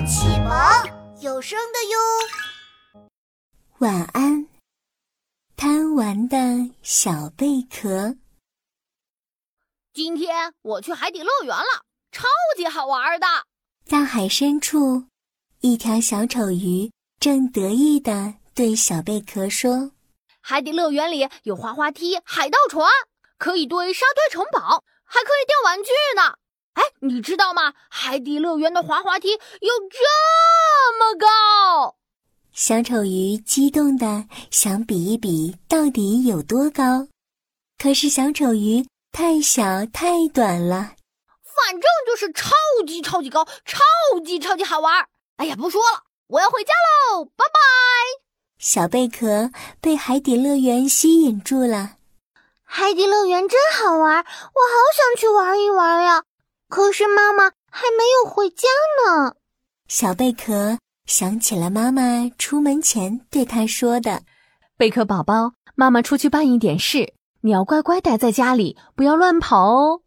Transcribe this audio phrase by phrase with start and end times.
[0.00, 0.52] 启蒙
[1.20, 3.08] 有声的哟。
[3.78, 4.48] 晚安，
[5.56, 6.36] 贪玩的
[6.82, 8.16] 小贝壳。
[9.92, 12.26] 今天我去海底乐园了，超
[12.56, 13.26] 级好玩的。
[13.88, 15.04] 大海深处，
[15.60, 16.90] 一条小丑鱼
[17.20, 19.92] 正得意的对小贝壳说
[20.40, 22.90] ：“海底乐园里有滑滑梯、海盗船，
[23.38, 26.38] 可以堆沙堆城堡，还可以钓玩具呢。
[26.74, 27.74] 哎，你知道吗？
[27.90, 31.96] 海底乐园的滑滑梯有这么高！”
[32.52, 37.08] 小丑鱼激动的想比一比到底有多高，
[37.78, 40.92] 可是小丑鱼太小太短了。
[41.54, 42.50] 反正就是超
[42.86, 43.80] 级超级高，超
[44.24, 45.06] 级超级好玩。
[45.36, 46.72] 哎呀，不说了，我要回家
[47.10, 47.60] 喽，拜拜。
[48.58, 49.50] 小贝壳
[49.80, 51.96] 被海底乐园吸引住了。
[52.64, 54.26] 海底乐园真好玩，我好
[54.96, 56.22] 想去玩一玩呀！
[56.72, 58.66] 可是妈妈还没有回家
[59.04, 59.34] 呢。
[59.88, 64.22] 小贝壳想起了妈妈出门前对他说的
[64.78, 70.00] ：“贝壳宝宝，妈妈出去办一点事，你要乖乖待在家里，不要乱跑哦。”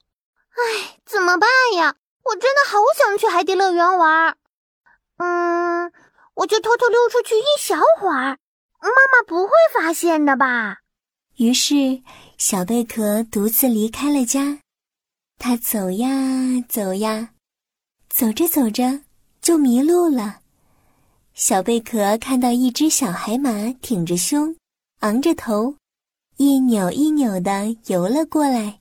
[0.57, 1.97] 唉，怎么办呀？
[2.23, 4.35] 我真的好想去海底乐园玩。
[5.17, 5.91] 嗯，
[6.33, 8.39] 我就偷偷溜出去一小会儿，
[8.81, 10.77] 妈妈不会发现的吧？
[11.37, 12.01] 于是，
[12.39, 14.61] 小贝壳独自离开了家。
[15.37, 16.07] 他走呀
[16.67, 17.29] 走呀，
[18.09, 19.01] 走着走着
[19.41, 20.39] 就迷路了。
[21.33, 24.55] 小贝壳看到一只小海马挺着胸，
[25.01, 25.75] 昂着头，
[26.37, 28.79] 一扭一扭的游了过来。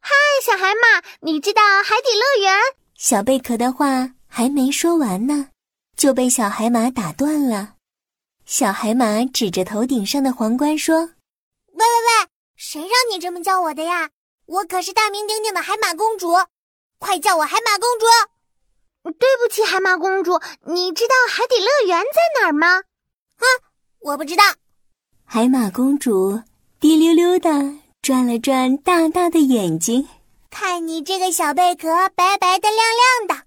[0.00, 0.10] 嗨，
[0.44, 2.52] 小海马，你知道海底乐园？
[2.96, 5.48] 小贝壳的话还没说完呢，
[5.96, 7.76] 就被小海马打断了。
[8.44, 10.98] 小海马指着头顶上的皇冠说
[11.72, 14.10] ：“喂喂喂，谁让你这么叫我的呀？
[14.50, 16.34] 我可是大名鼎鼎的海马公主，
[16.98, 18.06] 快叫我海马公主！”
[19.18, 22.82] 对不起，海马公主，你知道海底乐园在哪儿吗？
[23.38, 23.46] 哼，
[24.00, 24.42] 我不知道。
[25.24, 26.42] 海马公主
[26.80, 27.80] 滴溜溜的。
[28.02, 30.08] 转了转大大的眼睛，
[30.48, 32.78] 看你这个小贝壳，白白的、亮
[33.28, 33.44] 亮的，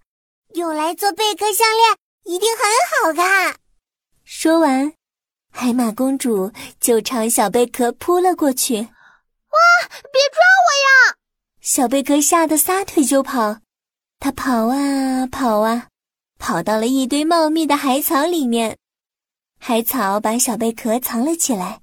[0.54, 2.64] 用来做贝壳项链一定很
[3.02, 3.56] 好看。
[4.24, 4.94] 说完，
[5.52, 8.76] 海马公主就朝小贝壳扑了过去。
[8.76, 9.60] 哇！
[9.90, 10.83] 别抓我呀！
[11.76, 13.58] 小贝壳吓得撒腿就跑，
[14.20, 15.88] 它跑啊跑啊，
[16.38, 18.78] 跑到了一堆茂密的海草里面。
[19.60, 21.82] 海草把小贝壳藏了起来。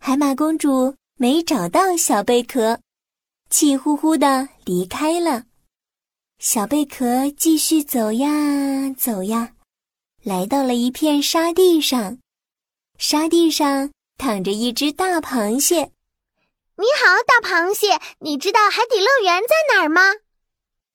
[0.00, 0.96] 海马公主。
[1.14, 2.80] 没找到小贝壳，
[3.48, 5.44] 气呼呼的离开了。
[6.40, 8.28] 小贝壳继续走呀
[8.98, 9.52] 走呀，
[10.24, 12.18] 来到了一片沙地上。
[12.98, 15.92] 沙地上躺着一只大螃蟹。
[16.80, 20.00] 你好，大螃蟹，你知道海底乐园在哪儿吗？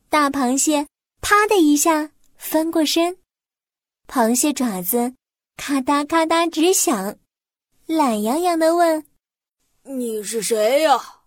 [0.10, 0.88] 大螃蟹
[1.22, 3.20] 啪的一下翻过身，
[4.08, 5.14] 螃蟹爪子
[5.58, 7.18] 咔嗒咔嗒直响，
[7.86, 9.06] 懒洋洋的问。
[9.84, 11.22] 你是谁呀？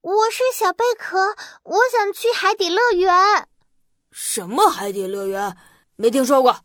[0.00, 3.14] 我是小贝壳，我想去海底乐园。
[4.10, 5.56] 什么海底乐园？
[5.94, 6.64] 没听说过。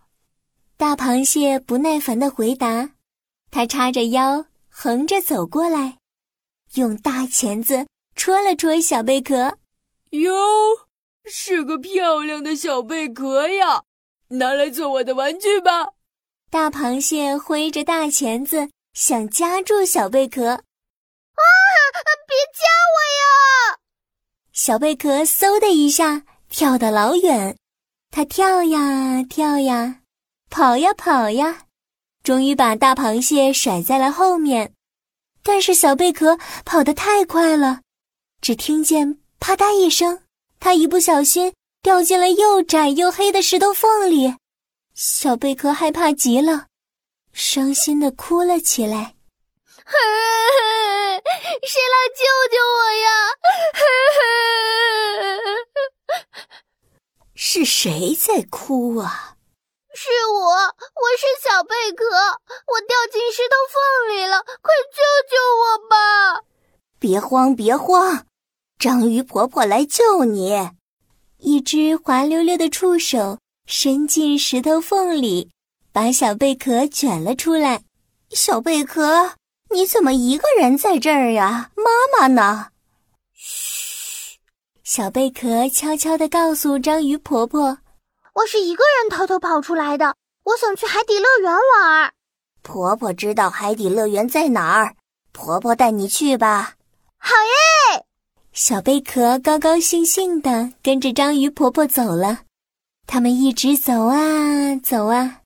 [0.78, 2.90] 大螃蟹不耐烦的回答。
[3.52, 6.00] 它叉着腰，横着走过来，
[6.74, 9.58] 用大钳子戳了戳小贝壳。
[10.12, 10.34] 哟，
[11.26, 13.84] 是个漂亮的小贝壳呀！
[14.30, 15.90] 拿来做我的玩具吧。
[16.50, 20.50] 大螃蟹挥着大钳子，想夹住小贝壳。
[20.50, 20.62] 啊！
[22.28, 23.80] 别夹我呀！
[24.52, 27.58] 小贝壳嗖的一下跳得老远，
[28.12, 30.02] 它跳呀跳呀，
[30.50, 31.66] 跑呀跑呀，
[32.24, 34.75] 终于把大螃蟹甩在了后面。
[35.48, 37.82] 但是小贝壳跑得太快了，
[38.42, 40.24] 只听见啪嗒一声，
[40.60, 44.36] 它一不小心掉进了又窄又黑的石头缝里。
[44.96, 46.66] 小贝壳害怕极了，
[47.32, 49.14] 伤心的哭了起来。
[51.62, 53.08] 谁来救救我呀？
[57.36, 59.35] 是谁在哭啊？
[59.96, 65.02] 是我，我是小贝壳，我掉进石头缝里了，快救
[65.32, 66.44] 救我吧！
[67.00, 68.26] 别慌，别慌，
[68.78, 70.70] 章鱼婆婆来救你。
[71.38, 75.50] 一只滑溜溜的触手伸进石头缝里，
[75.94, 77.82] 把小贝壳卷了出来。
[78.32, 79.32] 小贝壳。
[79.72, 81.72] 你怎么一个人在这儿呀？
[81.76, 81.84] 妈
[82.16, 82.68] 妈呢？
[83.34, 84.38] 嘘，
[84.84, 87.80] 小贝壳悄悄地告诉章鱼婆婆
[88.36, 92.14] ：“我是一个人偷偷跑出来的，我想去海底乐园玩。”
[92.62, 94.96] 婆婆知道海底乐园在哪儿，
[95.32, 96.74] 婆婆带你去吧。
[97.18, 97.32] 好
[97.94, 98.06] 耶！
[98.52, 102.40] 小贝壳高高兴兴地跟着章鱼婆婆走了。
[103.08, 105.42] 他们一直走啊走啊，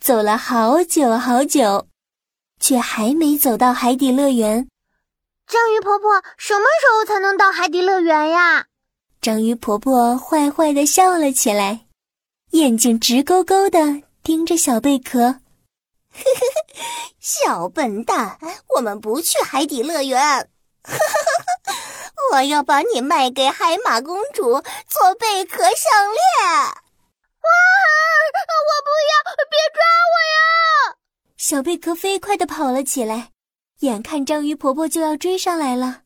[0.00, 1.86] 走了好久好久，
[2.58, 4.66] 却还没走到海底乐园。
[5.46, 8.64] 章鱼婆婆，什么时候才能到海底乐园呀？
[9.20, 11.80] 章鱼婆婆坏坏的笑了起来，
[12.50, 15.40] 眼睛直勾勾的盯着小贝壳。
[17.20, 18.38] 小笨蛋，
[18.76, 20.48] 我们不去海底乐园。
[22.32, 26.48] 我要把你卖给海马公主做贝壳项链。
[26.48, 27.50] 哇！
[28.66, 29.12] 我不要，
[29.48, 29.80] 别抓
[30.10, 30.96] 我呀！
[31.36, 33.30] 小贝壳飞快的跑了起来，
[33.80, 36.02] 眼看章鱼婆婆就要追上来了。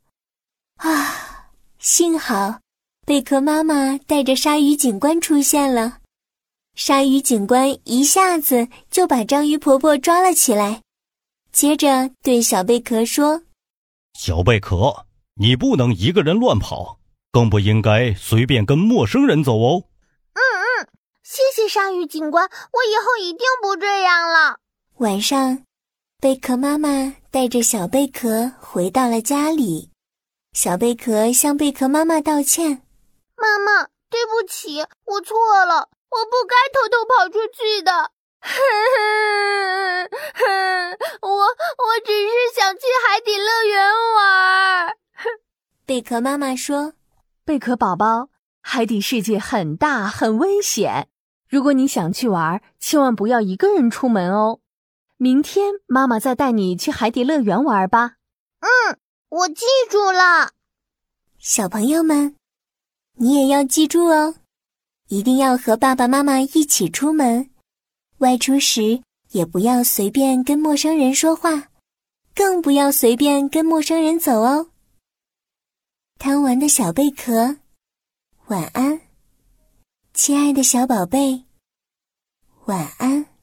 [0.77, 1.49] 啊！
[1.79, 2.61] 幸好
[3.07, 5.99] 贝壳妈妈带着鲨鱼警官出现了。
[6.75, 10.83] 鲨鱼警官一下子就把章鱼婆婆抓了起来，
[11.53, 13.43] 接着对小贝壳说
[14.19, 15.07] ：“小贝壳，
[15.37, 16.99] 你不能一个人乱跑，
[17.31, 19.85] 更不应该随便跟陌生人走哦。
[20.35, 20.43] ”“嗯
[20.83, 20.89] 嗯，
[21.23, 24.59] 谢谢鲨鱼警官，我以后一定不这样了。”
[24.99, 25.63] 晚上，
[26.21, 29.91] 贝壳妈妈带着小贝壳回到了家里，
[30.53, 32.83] 小贝壳向贝壳妈妈道歉
[33.39, 38.53] ：“妈妈，对不起，我错了。”我不该偷偷跑出去的，哼
[40.35, 44.97] 哼我我只是想去海底乐园玩。
[45.85, 46.93] 贝壳妈妈说
[47.45, 48.29] ：“贝壳宝宝，
[48.63, 51.09] 海底世界很大很危险，
[51.49, 54.61] 如果你想去玩，千万不要一个人出门哦。
[55.17, 58.13] 明天妈妈再带你去海底乐园玩吧。”
[58.61, 58.99] 嗯，
[59.31, 60.53] 我记住了。
[61.39, 62.37] 小朋友们，
[63.17, 64.37] 你也要记住哦。
[65.09, 67.51] 一定要和爸爸妈妈一起出门，
[68.19, 71.69] 外出时也不要随便跟陌生人说话，
[72.35, 74.71] 更不要随便跟陌生人走哦。
[76.19, 77.57] 贪玩的小贝壳，
[78.47, 79.01] 晚安，
[80.15, 81.45] 亲爱的小宝贝，
[82.65, 83.34] 晚安。